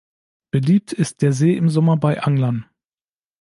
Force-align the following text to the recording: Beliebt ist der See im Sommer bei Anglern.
Beliebt 0.49 0.93
ist 0.93 1.21
der 1.21 1.31
See 1.31 1.55
im 1.55 1.69
Sommer 1.69 1.95
bei 1.95 2.23
Anglern. 2.23 2.65